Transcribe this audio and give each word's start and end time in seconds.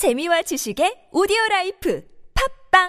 재미와 0.00 0.40
지식의 0.40 1.12
오디오 1.12 1.36
라이프 1.50 2.02
팝빵 2.72 2.88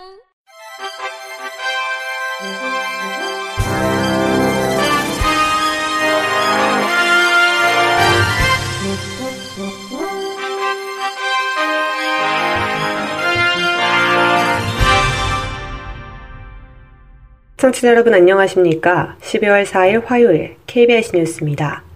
청취자 17.57 17.89
여러분 17.89 18.14
안녕하십니까? 18.14 19.18
12월 19.20 19.66
4일 19.66 20.05
화요일 20.05 20.55
KBS 20.66 21.14
뉴스입니다. 21.14 21.91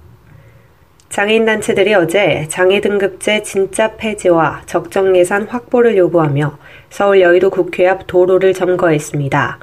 장애인 1.09 1.45
단체들이 1.45 1.93
어제 1.93 2.45
장애 2.49 2.81
등급제 2.81 3.43
진짜 3.43 3.95
폐지와 3.95 4.63
적정 4.65 5.15
예산 5.15 5.43
확보를 5.43 5.95
요구하며 5.97 6.57
서울 6.89 7.21
여의도 7.21 7.51
국회 7.51 7.87
앞 7.87 8.07
도로를 8.07 8.53
점거했습니다. 8.53 9.59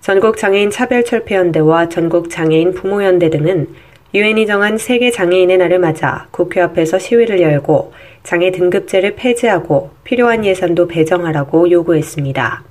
전국 0.00 0.36
장애인 0.36 0.70
차별철폐연대와 0.70 1.88
전국 1.88 2.30
장애인 2.30 2.74
부모연대 2.74 3.30
등은 3.30 3.68
유엔이 4.14 4.46
정한 4.46 4.78
세계 4.78 5.10
장애인의 5.10 5.58
날을 5.58 5.80
맞아 5.80 6.28
국회 6.30 6.60
앞에서 6.60 6.98
시위를 6.98 7.40
열고 7.40 7.92
장애 8.22 8.52
등급제를 8.52 9.16
폐지하고 9.16 9.90
필요한 10.04 10.44
예산도 10.44 10.86
배정하라고 10.86 11.70
요구했습니다. 11.70 12.62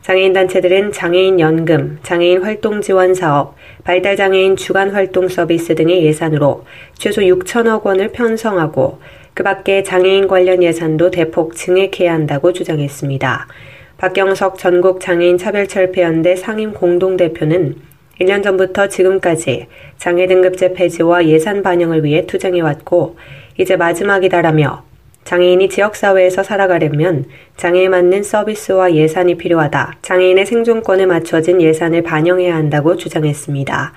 장애인 0.00 0.32
단체들은 0.32 0.92
장애인 0.92 1.38
연금, 1.38 1.98
장애인 2.02 2.42
활동 2.42 2.80
지원 2.80 3.12
사업, 3.12 3.56
발달 3.84 4.16
장애인 4.16 4.56
주간 4.56 4.90
활동 4.90 5.28
서비스 5.28 5.74
등의 5.74 6.04
예산으로 6.04 6.64
최소 6.94 7.22
6천억 7.22 7.84
원을 7.84 8.08
편성하고 8.12 9.00
그 9.34 9.42
밖에 9.42 9.82
장애인 9.82 10.26
관련 10.26 10.62
예산도 10.62 11.10
대폭 11.10 11.54
증액해야 11.54 12.12
한다고 12.12 12.52
주장했습니다. 12.52 13.46
박경석 13.98 14.58
전국 14.58 15.00
장애인 15.00 15.38
차별철폐연대 15.38 16.36
상임 16.36 16.72
공동대표는 16.72 17.76
1년 18.20 18.42
전부터 18.42 18.88
지금까지 18.88 19.66
장애 19.96 20.26
등급제 20.26 20.72
폐지와 20.72 21.26
예산 21.26 21.62
반영을 21.62 22.04
위해 22.04 22.26
투쟁해왔고 22.26 23.16
이제 23.58 23.76
마지막이다라며 23.76 24.87
장애인이 25.28 25.68
지역사회에서 25.68 26.42
살아가려면 26.42 27.26
장애에 27.58 27.90
맞는 27.90 28.22
서비스와 28.22 28.94
예산이 28.94 29.36
필요하다. 29.36 29.98
장애인의 30.00 30.46
생존권에 30.46 31.04
맞춰진 31.04 31.60
예산을 31.60 32.02
반영해야 32.02 32.54
한다고 32.54 32.96
주장했습니다. 32.96 33.92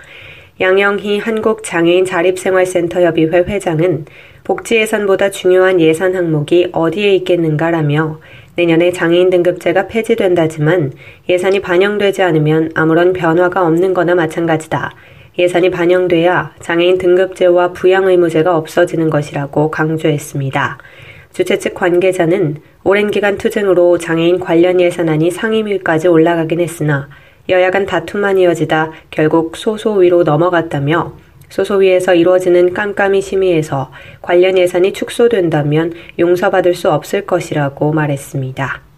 양영희 0.59 1.19
한국장애인 1.19 2.03
자립생활센터협의회 2.03 3.45
회장은 3.47 4.07
복지 4.43 4.75
예산보다 4.75 5.29
중요한 5.29 5.79
예산 5.79 6.15
항목이 6.15 6.71
어디에 6.73 7.15
있겠는가라며 7.15 8.19
내년에 8.57 8.91
장애인 8.91 9.29
등급제가 9.29 9.87
폐지된다지만 9.87 10.91
예산이 11.29 11.61
반영되지 11.61 12.23
않으면 12.23 12.71
아무런 12.75 13.13
변화가 13.13 13.65
없는 13.65 13.93
거나 13.93 14.15
마찬가지다. 14.15 14.91
예산이 15.39 15.71
반영돼야 15.71 16.55
장애인 16.59 16.97
등급제와 16.97 17.71
부양 17.71 18.09
의무제가 18.09 18.57
없어지는 18.57 19.09
것이라고 19.09 19.71
강조했습니다. 19.71 20.77
주최 21.33 21.57
측 21.59 21.73
관계자는 21.73 22.57
오랜 22.83 23.11
기간 23.11 23.37
투쟁으로 23.37 23.97
장애인 23.97 24.39
관련 24.39 24.81
예산안이 24.81 25.31
상임위까지 25.31 26.07
올라가긴 26.07 26.59
했으나 26.59 27.09
여야 27.49 27.71
간 27.71 27.85
다툼만 27.85 28.37
이어지다 28.37 28.91
결국 29.09 29.55
소소위로 29.55 30.23
넘어갔다며 30.23 31.13
소소위에서 31.49 32.15
이루어지는 32.15 32.73
깜깜이 32.73 33.21
심의에서 33.21 33.91
관련 34.21 34.57
예산이 34.57 34.93
축소된다면 34.93 35.93
용서받을 36.17 36.73
수 36.73 36.89
없을 36.91 37.25
것이라고 37.25 37.91
말했습니다. 37.91 38.90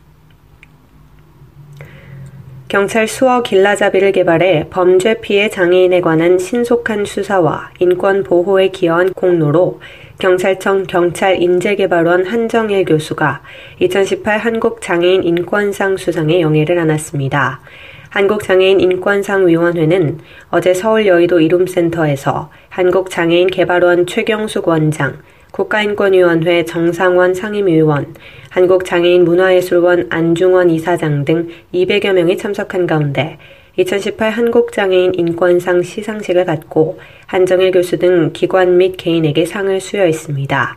경찰 2.73 3.07
수어 3.07 3.43
길라잡이를 3.43 4.13
개발해 4.13 4.65
범죄 4.71 5.21
피해 5.21 5.47
장애인에 5.47 6.01
관한 6.01 6.39
신속한 6.39 7.05
수사와 7.05 7.69
인권 7.77 8.23
보호에 8.23 8.69
기여한 8.69 9.13
공로로 9.13 9.79
경찰청 10.17 10.85
경찰인재개발원 10.87 12.25
한정일 12.25 12.85
교수가 12.85 13.43
2018 13.79 14.39
한국장애인 14.39 15.23
인권상 15.23 15.97
수상에 15.97 16.41
영예를 16.41 16.79
안았습니다. 16.79 17.61
한국장애인 18.09 18.79
인권상위원회는 18.79 20.17
어제 20.49 20.73
서울 20.73 21.05
여의도 21.05 21.41
이룸센터에서 21.41 22.49
한국장애인 22.69 23.51
개발원 23.51 24.07
최경숙 24.07 24.67
원장, 24.67 25.19
국가인권위원회 25.53 26.65
정상원 26.65 27.35
상임위원, 27.35 28.15
한국장애인 28.49 29.23
문화예술원 29.23 30.07
안중원 30.09 30.71
이사장 30.71 31.25
등 31.25 31.49
200여 31.71 32.13
명이 32.13 32.37
참석한 32.37 32.87
가운데 32.87 33.37
2018 33.77 34.31
한국장애인 34.31 35.13
인권상 35.13 35.83
시상식을 35.83 36.45
갖고 36.45 36.99
한정일 37.27 37.69
교수 37.69 37.99
등 37.99 38.31
기관 38.33 38.77
및 38.77 38.95
개인에게 38.97 39.45
상을 39.45 39.79
수여했습니다. 39.79 40.75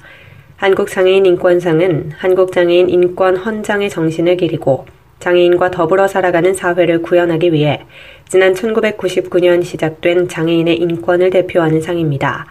한국장애인 0.57 1.25
인권상은 1.25 2.13
한국장애인 2.15 2.91
인권 2.91 3.37
헌장의 3.37 3.89
정신을 3.89 4.37
기리고 4.37 4.85
장애인과 5.21 5.71
더불어 5.71 6.07
살아가는 6.07 6.53
사회를 6.53 7.01
구현하기 7.01 7.55
위해 7.55 7.81
지난 8.29 8.53
1999년 8.53 9.65
시작된 9.65 10.29
장애인의 10.29 10.77
인권을 10.77 11.31
대표하는 11.31 11.81
상입니다. 11.81 12.47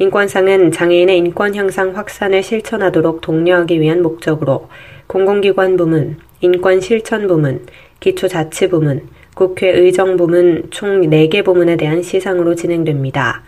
인권상은 0.00 0.72
장애인의 0.72 1.18
인권 1.18 1.54
향상 1.54 1.94
확산을 1.94 2.42
실천하도록 2.42 3.20
독려하기 3.20 3.82
위한 3.82 4.00
목적으로 4.00 4.70
공공기관 5.06 5.76
부문, 5.76 6.16
인권 6.40 6.80
실천 6.80 7.26
부문, 7.26 7.66
기초자치 8.00 8.70
부문, 8.70 9.02
국회 9.34 9.68
의정 9.68 10.16
부문 10.16 10.68
총 10.70 11.02
4개 11.02 11.44
부문에 11.44 11.76
대한 11.76 12.00
시상으로 12.00 12.54
진행됩니다. 12.54 13.42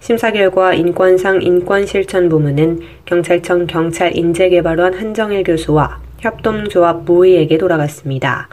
심사 0.00 0.30
결과 0.32 0.72
인권상 0.72 1.42
인권실천 1.42 2.30
부문은 2.30 2.80
경찰청 3.04 3.66
경찰인재개발원 3.66 4.94
한정일 4.94 5.42
교수와 5.42 6.00
협동조합 6.20 7.02
무의에게 7.04 7.58
돌아갔습니다. 7.58 8.48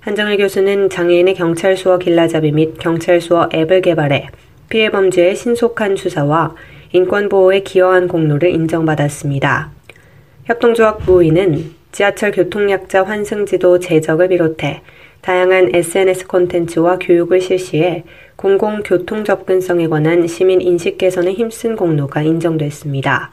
한정일 0.00 0.38
교수는 0.38 0.90
장애인의 0.90 1.34
경찰 1.34 1.76
수어 1.76 1.98
길라잡이 1.98 2.50
및 2.50 2.74
경찰 2.80 3.20
수어 3.20 3.48
앱을 3.54 3.82
개발해 3.82 4.26
피해 4.68 4.90
범죄의 4.90 5.36
신속한 5.36 5.94
수사와 5.94 6.56
인권보호에 6.96 7.60
기여한 7.60 8.08
공로를 8.08 8.48
인정받았습니다. 8.50 9.70
협동조합 10.46 11.02
무의는 11.04 11.74
지하철 11.92 12.30
교통약자 12.30 13.04
환승지도 13.04 13.80
제적을 13.80 14.28
비롯해 14.28 14.80
다양한 15.20 15.74
SNS 15.74 16.26
콘텐츠와 16.26 16.98
교육을 16.98 17.42
실시해 17.42 18.04
공공교통 18.36 19.24
접근성에 19.24 19.88
관한 19.88 20.26
시민 20.26 20.62
인식 20.62 20.96
개선에 20.96 21.32
힘쓴 21.32 21.76
공로가 21.76 22.22
인정됐습니다. 22.22 23.30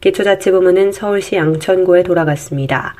기초자치부문은 0.00 0.92
서울시 0.92 1.36
양천구에 1.36 2.04
돌아갔습니다. 2.04 2.94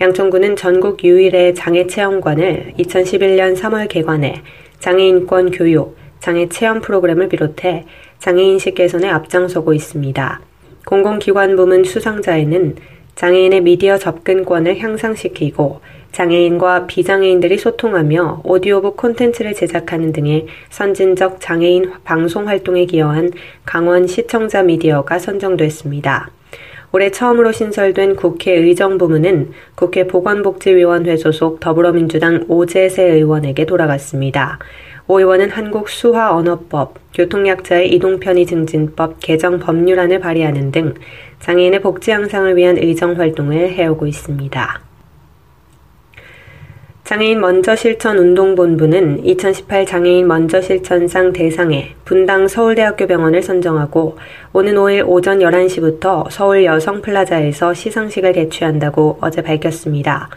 양천구는 0.00 0.54
전국 0.54 1.02
유일의 1.02 1.56
장애체험관을 1.56 2.74
2011년 2.78 3.56
3월 3.56 3.88
개관해 3.88 4.42
장애인권 4.78 5.50
교육, 5.50 5.96
장애 6.20 6.48
체험 6.48 6.80
프로그램을 6.80 7.28
비롯해 7.28 7.84
장애인식 8.18 8.74
개선에 8.74 9.08
앞장서고 9.08 9.72
있습니다. 9.72 10.40
공공기관 10.86 11.56
부문 11.56 11.84
수상자에는 11.84 12.76
장애인의 13.16 13.62
미디어 13.62 13.98
접근권을 13.98 14.78
향상시키고 14.78 15.80
장애인과 16.12 16.86
비장애인들이 16.86 17.58
소통하며 17.58 18.42
오디오북 18.44 18.96
콘텐츠를 18.96 19.54
제작하는 19.54 20.12
등의 20.12 20.46
선진적 20.70 21.40
장애인 21.40 21.92
방송 22.04 22.48
활동에 22.48 22.86
기여한 22.86 23.32
강원 23.64 24.06
시청자 24.06 24.62
미디어가 24.62 25.18
선정됐습니다. 25.18 26.30
올해 26.92 27.10
처음으로 27.10 27.52
신설된 27.52 28.16
국회 28.16 28.52
의정부문은 28.52 29.50
국회 29.74 30.06
보건복지위원회 30.06 31.16
소속 31.16 31.60
더불어민주당 31.60 32.44
오재세 32.48 33.02
의원에게 33.02 33.66
돌아갔습니다. 33.66 34.58
오 35.08 35.20
의원은 35.20 35.50
한국수화언어법, 35.50 36.94
교통약자의 37.14 37.92
이동편의 37.92 38.44
증진법 38.46 39.20
개정 39.20 39.60
법률안을 39.60 40.18
발의하는 40.18 40.72
등 40.72 40.94
장애인의 41.38 41.80
복지 41.80 42.10
향상을 42.10 42.56
위한 42.56 42.76
의정 42.76 43.16
활동을 43.16 43.70
해오고 43.70 44.08
있습니다. 44.08 44.80
장애인 47.04 47.40
먼저 47.40 47.76
실천 47.76 48.18
운동본부는 48.18 49.24
2018 49.24 49.86
장애인 49.86 50.26
먼저 50.26 50.60
실천상 50.60 51.32
대상에 51.32 51.94
분당 52.04 52.48
서울대학교 52.48 53.06
병원을 53.06 53.42
선정하고 53.42 54.18
오는 54.52 54.74
5일 54.74 55.04
오전 55.06 55.38
11시부터 55.38 56.26
서울 56.30 56.64
여성플라자에서 56.64 57.74
시상식을 57.74 58.32
개최한다고 58.32 59.18
어제 59.20 59.40
밝혔습니다. 59.40 60.30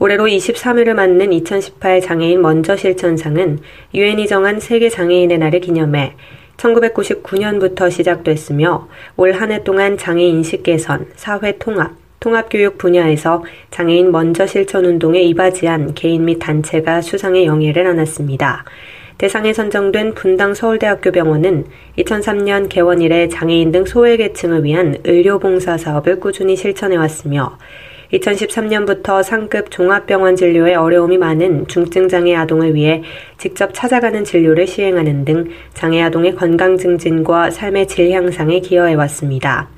올해로 0.00 0.26
23회를 0.26 0.94
맞는 0.94 1.32
2018 1.32 2.00
장애인 2.00 2.40
먼저 2.40 2.76
실천상은 2.76 3.58
유엔이 3.94 4.26
정한 4.28 4.60
세계 4.60 4.88
장애인의 4.88 5.38
날을 5.38 5.60
기념해 5.60 6.14
1999년부터 6.56 7.90
시작됐으며 7.90 8.88
올 9.16 9.32
한 9.32 9.50
해 9.50 9.62
동안 9.64 9.96
장애 9.96 10.24
인식 10.24 10.62
개선, 10.62 11.06
사회 11.16 11.56
통합, 11.58 11.92
통합교육 12.20 12.78
분야에서 12.78 13.44
장애인 13.70 14.10
먼저 14.10 14.46
실천 14.46 14.84
운동에 14.84 15.20
이바지한 15.22 15.94
개인 15.94 16.24
및 16.24 16.38
단체가 16.38 17.00
수상의 17.00 17.46
영예를 17.46 17.86
안았습니다. 17.86 18.64
대상에 19.18 19.52
선정된 19.52 20.14
분당 20.14 20.54
서울대학교 20.54 21.10
병원은 21.10 21.66
2003년 21.98 22.68
개원 22.68 23.02
이래 23.02 23.28
장애인 23.28 23.72
등 23.72 23.84
소외계층을 23.84 24.62
위한 24.62 24.96
의료봉사 25.04 25.76
사업을 25.76 26.20
꾸준히 26.20 26.56
실천해 26.56 26.96
왔으며 26.96 27.58
2013년부터 28.12 29.22
상급 29.22 29.70
종합병원 29.70 30.36
진료에 30.36 30.74
어려움이 30.74 31.18
많은 31.18 31.66
중증장애 31.68 32.34
아동을 32.34 32.74
위해 32.74 33.02
직접 33.36 33.74
찾아가는 33.74 34.24
진료를 34.24 34.66
시행하는 34.66 35.24
등 35.24 35.50
장애 35.74 36.02
아동의 36.02 36.34
건강 36.34 36.76
증진과 36.76 37.50
삶의 37.50 37.86
질 37.88 38.10
향상에 38.10 38.60
기여해 38.60 38.94
왔습니다. 38.94 39.68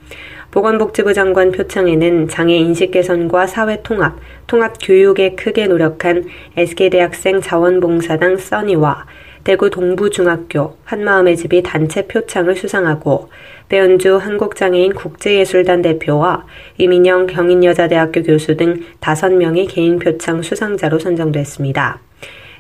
보건복지부 0.51 1.15
장관 1.15 1.53
표창에는 1.53 2.29
장애 2.29 2.57
인식 2.57 2.91
개선과 2.91 3.47
사회 3.47 3.83
통합, 3.83 4.17
통합 4.49 4.75
교육에 4.83 5.37
크게 5.37 5.69
노력한 5.69 6.25
SK대학생 6.57 7.41
자원봉사당 7.41 8.37
써니와 8.37 9.07
대구 9.51 9.69
동부중학교 9.69 10.77
한마음의 10.85 11.37
집이 11.37 11.65
단체 11.65 12.07
표창을 12.07 12.55
수상하고 12.55 13.31
배은주 13.69 14.19
한국장애인 14.19 14.95
국제예술단 14.95 15.83
대표와 15.83 16.47
이민영 16.79 17.27
경인여자대학교 17.27 18.23
교수 18.23 18.57
등 18.57 18.85
5명이 19.01 19.67
개인 19.69 19.99
표창 19.99 20.41
수상자로 20.43 21.01
선정됐습니다. 21.01 21.99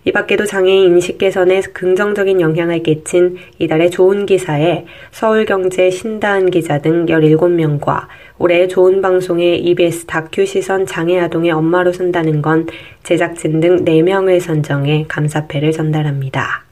이 0.04 0.10
밖에도 0.10 0.44
장애인 0.44 0.94
인식 0.94 1.18
개선에 1.18 1.60
긍정적인 1.60 2.40
영향을 2.40 2.82
끼친 2.82 3.36
이달의 3.60 3.90
좋은 3.90 4.26
기사에 4.26 4.84
서울경제 5.12 5.90
신다은 5.90 6.50
기자 6.50 6.80
등 6.80 7.06
17명과 7.06 8.06
올해 8.38 8.66
좋은 8.66 9.00
방송의 9.00 9.60
EBS 9.60 10.06
다큐 10.06 10.44
시선 10.44 10.86
장애 10.86 11.20
아동의 11.20 11.52
엄마로 11.52 11.92
선다는 11.92 12.42
건 12.42 12.66
제작진 13.04 13.60
등 13.60 13.84
4명을 13.84 14.40
선정해 14.40 15.04
감사패를 15.06 15.70
전달합니다. 15.70 16.69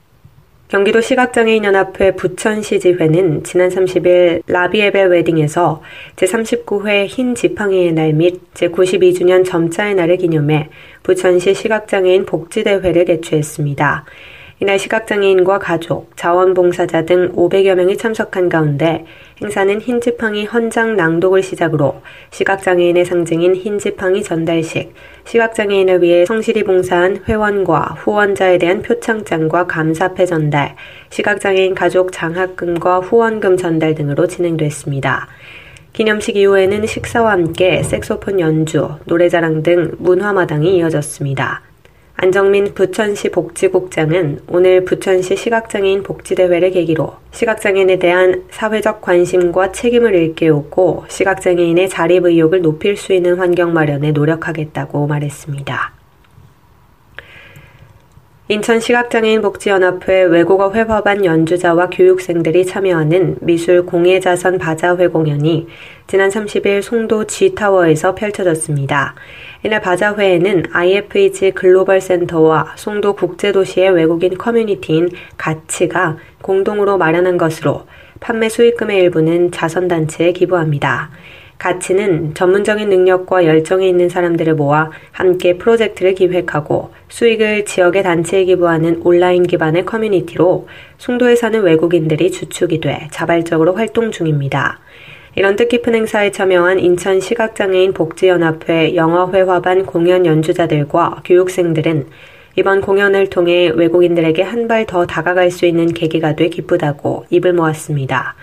경기도 0.69 1.00
시각장애인연합회 1.00 2.15
부천시지회는 2.17 3.43
지난 3.43 3.70
30일 3.70 4.43
라비에벨 4.47 5.09
웨딩에서 5.09 5.82
제39회 6.17 7.06
흰 7.06 7.35
지팡이의 7.35 7.93
날 7.93 8.12
및 8.12 8.53
제92주년 8.53 9.47
점자의 9.47 9.94
날을 9.94 10.19
기념해 10.19 10.69
부천시 11.03 11.55
시각장애인 11.55 12.26
복지대회를 12.26 13.06
개최했습니다. 13.06 14.05
이날 14.60 14.76
시각장애인과 14.76 15.60
가족, 15.60 16.16
자원봉사자 16.16 17.05
등 17.05 17.32
500여 17.32 17.76
명이 17.76 17.96
참석한 17.96 18.49
가운데 18.49 19.05
행사는 19.40 19.81
흰지팡이 19.81 20.46
헌장 20.46 20.96
낭독을 20.96 21.44
시작으로 21.44 22.00
시각장애인의 22.32 23.05
상징인 23.05 23.55
흰지팡이 23.55 24.25
전달식, 24.25 24.93
시각장애인을 25.26 26.02
위해 26.02 26.26
성실히 26.26 26.64
봉사한 26.64 27.22
회원과 27.28 27.99
후원자에 27.99 28.58
대한 28.58 28.82
표창장과 28.82 29.69
감사패 29.69 30.26
전달, 30.26 30.75
시각장애인 31.10 31.76
가족 31.76 32.10
장학금과 32.10 32.99
후원금 32.99 33.58
전달 33.58 33.94
등으로 33.94 34.26
진행됐습니다. 34.26 35.28
기념식 35.93 36.37
이후에는 36.37 36.84
식사와 36.84 37.31
함께 37.31 37.84
색소폰 37.84 38.40
연주, 38.40 38.88
노래자랑 39.05 39.62
등 39.62 39.93
문화마당이 39.99 40.78
이어졌습니다. 40.78 41.68
안정민 42.20 42.75
부천시 42.75 43.29
복지국장은 43.29 44.41
오늘 44.49 44.85
부천시 44.85 45.37
시각장애인 45.37 46.03
복지대회를 46.03 46.73
계기로 46.73 47.15
시각장애인에 47.31 48.00
대한 48.00 48.43
사회적 48.50 49.03
관심과 49.03 49.70
책임을 49.70 50.17
일깨우고 50.17 51.05
시각장애인의 51.06 51.88
자립 51.88 52.25
의욕을 52.25 52.61
높일 52.61 52.97
수 52.97 53.12
있는 53.12 53.37
환경 53.37 53.73
마련에 53.73 54.11
노력하겠다고 54.11 55.06
말했습니다. 55.06 55.93
인천시각장애인 58.49 59.43
복지연합회 59.43 60.23
외국어 60.25 60.73
회화반 60.73 61.25
연주자와 61.25 61.91
교육생들이 61.91 62.67
참여하는 62.67 63.37
미술 63.43 63.87
공예자선 63.87 64.59
바자회 64.59 65.06
공연이 65.06 65.69
지난 66.09 66.31
30일 66.31 66.82
송도 66.82 67.26
G타워에서 67.26 68.17
펼쳐졌습니다. 68.17 69.15
이날 69.64 69.81
바자회에는 69.81 70.66
IFEG 70.70 71.50
글로벌 71.50 72.00
센터와 72.00 72.75
송도 72.76 73.14
국제도시의 73.14 73.90
외국인 73.90 74.38
커뮤니티인 74.38 75.08
가치가 75.37 76.16
공동으로 76.43 76.96
마련한 76.96 77.38
것으로 77.38 77.87
판매 78.20 78.49
수익금의 78.49 78.99
일부는 79.02 79.50
자선단체에 79.50 80.32
기부합니다. 80.32 81.10
가치는 81.58 82.34
전문적인 82.34 82.88
능력과 82.88 83.44
열정이 83.44 83.88
있는 83.88 84.08
사람들을 84.08 84.55
모아 84.55 84.93
함께 85.10 85.58
프로젝트를 85.58 86.14
기획하고 86.14 86.93
수익을 87.08 87.64
지역의 87.64 88.05
단체에 88.05 88.44
기부하는 88.44 89.00
온라인 89.02 89.43
기반의 89.43 89.84
커뮤니티로 89.84 90.69
송도에 90.99 91.34
사는 91.34 91.60
외국인들이 91.60 92.31
주축이 92.31 92.81
돼 92.81 93.08
자발적으로 93.10 93.75
활동 93.75 94.12
중입니다. 94.12 94.78
이런 95.38 95.55
뜻깊은 95.55 95.94
행사에 95.94 96.32
참여한 96.32 96.81
인천 96.81 97.20
시각장애인 97.20 97.93
복지연합회 97.93 98.96
영어회화반 98.96 99.87
공연 99.87 100.26
연주자들과 100.26 101.23
교육생들은 101.25 102.08
이번 102.56 102.81
공연을 102.81 103.31
통해 103.31 103.70
외국인들에게 103.73 104.43
한 104.43 104.67
발 104.67 104.85
더 104.85 105.06
다가갈 105.06 105.52
수 105.52 105.64
있는 105.64 105.87
계기가 105.94 106.35
돼 106.35 106.49
기쁘다고 106.49 107.26
입을 107.31 107.52
모았습니다. 107.52 108.35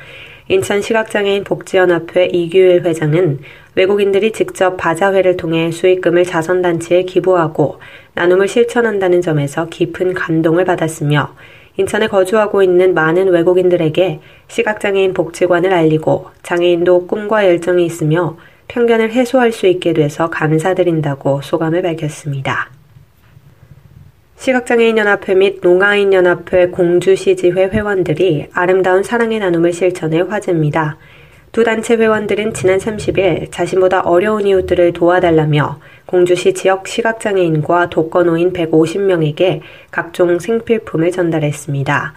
인천 0.47 0.81
시각장애인 0.81 1.43
복지연합회 1.43 2.27
이규일 2.27 2.83
회장은 2.85 3.39
외국인들이 3.75 4.31
직접 4.31 4.77
바자회를 4.77 5.35
통해 5.35 5.71
수익금을 5.71 6.23
자선단체에 6.23 7.03
기부하고 7.03 7.79
나눔을 8.13 8.47
실천한다는 8.47 9.21
점에서 9.21 9.67
깊은 9.67 10.13
감동을 10.13 10.63
받았으며 10.63 11.35
인천에 11.77 12.07
거주하고 12.07 12.63
있는 12.63 12.93
많은 12.93 13.29
외국인들에게 13.29 14.19
시각장애인 14.47 15.13
복지관을 15.13 15.73
알리고 15.73 16.27
장애인도 16.43 17.07
꿈과 17.07 17.45
열정이 17.45 17.85
있으며 17.85 18.37
편견을 18.67 19.11
해소할 19.11 19.51
수 19.51 19.67
있게 19.67 19.93
돼서 19.93 20.29
감사드린다고 20.29 21.41
소감을 21.41 21.81
밝혔습니다. 21.81 22.69
시각장애인연합회 24.37 25.35
및 25.35 25.59
농아인연합회 25.61 26.69
공주시지회 26.69 27.67
회원들이 27.67 28.47
아름다운 28.53 29.03
사랑의 29.03 29.39
나눔을 29.39 29.73
실천해 29.73 30.21
화제입니다. 30.21 30.97
두 31.55 31.63
단체 31.63 31.95
회원들은 31.95 32.53
지난 32.53 32.79
30일 32.79 33.49
자신보다 33.49 34.01
어려운 34.01 34.45
이웃들을 34.45 34.91
도와달라며 34.91 35.79
공주시 36.05 36.53
지역 36.53 36.85
시각장애인과 36.85 37.91
독거노인 37.91 38.51
150명에게 38.51 39.61
각종 39.89 40.37
생필품을 40.37 41.11
전달했습니다. 41.11 42.13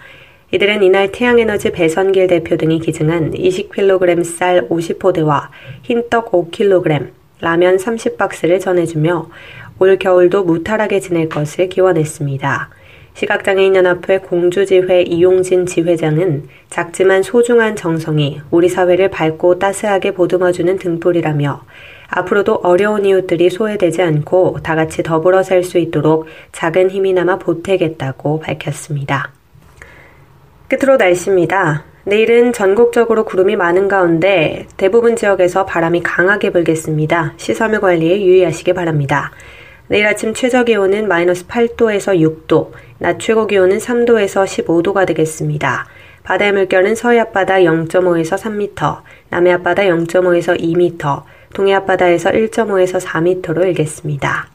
이들은 0.51 0.83
이날 0.83 1.13
태양에너지 1.13 1.71
배선길 1.71 2.27
대표 2.27 2.57
등이 2.57 2.81
기증한 2.81 3.31
20kg 3.31 4.25
쌀 4.25 4.67
50포대와 4.69 5.51
흰떡 5.85 6.33
5kg, 6.33 7.11
라면 7.41 7.77
30박스를 7.77 8.61
전해주며 8.61 9.29
올 9.79 9.99
겨울도 9.99 10.43
무탈하게 10.43 10.99
지낼 10.99 11.29
것을 11.29 11.69
기원했습니다. 11.69 12.71
시각장애인연합회 13.19 14.19
공주지회 14.19 15.03
이용진 15.03 15.67
지회장은 15.67 16.45
작지만 16.71 17.25
소중한 17.25 17.75
정성이 17.75 18.41
우리 18.53 18.69
사회를 18.69 19.11
밝고 19.11 19.59
따스하게 19.59 20.13
보듬어주는 20.13 20.79
등불이라며 20.79 21.65
앞으로도 22.11 22.61
어려운 22.63 23.05
이웃들이 23.05 23.51
소외되지 23.51 24.03
않고 24.03 24.59
다 24.63 24.77
같이 24.77 25.03
더불어 25.03 25.43
살 25.43 25.65
수 25.65 25.79
있도록 25.79 26.27
작은 26.53 26.91
힘이나마 26.91 27.39
보태겠다고 27.39 28.39
밝혔습니다. 28.39 29.33
끝으로 30.69 30.97
날씨입니다. 30.97 31.85
내일은 32.05 32.53
전국적으로 32.53 33.25
구름이 33.25 33.57
많은 33.57 33.89
가운데 33.89 34.67
대부분 34.77 35.17
지역에서 35.17 35.67
바람이 35.67 36.03
강하게 36.03 36.51
불겠습니다. 36.51 37.35
시설물 37.37 37.81
관리에 37.81 38.23
유의하시기 38.23 38.73
바랍니다. 38.75 39.33
내일 39.89 40.07
아침 40.07 40.35
최저 40.35 40.65
기온은 40.65 41.09
마이너스 41.09 41.47
8도에서 41.47 42.21
6도, 42.21 42.73
낮 42.99 43.19
최고 43.19 43.47
기온은 43.47 43.79
3도에서 43.79 44.45
15도가 44.45 45.07
되겠습니다. 45.07 45.87
바다의 46.25 46.53
물결은 46.53 46.95
서해 46.95 47.21
앞바다 47.21 47.59
0.5에서 47.61 48.39
3m, 48.39 49.03
남해 49.31 49.53
앞바다 49.53 49.85
0.5에서 49.85 50.61
2m, 50.61 51.23
동해 51.55 51.75
앞바다에서 51.75 52.31
1.5에서 52.31 53.01
4m로 53.01 53.65
일겠습니다. 53.67 54.49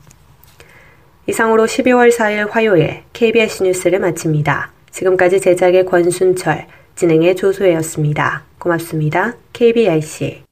이상으로 1.25 1.65
12월 1.65 2.15
4일 2.15 2.51
화요일 2.51 3.03
KBS 3.13 3.63
뉴스를 3.63 3.99
마칩니다. 3.99 4.71
지금까지 4.91 5.39
제작의 5.39 5.85
권순철, 5.85 6.67
진행의 6.95 7.35
조소혜였습니다. 7.35 8.43
고맙습니다. 8.59 9.33
KBIC 9.53 10.43